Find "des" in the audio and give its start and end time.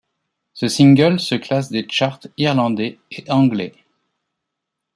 1.69-1.85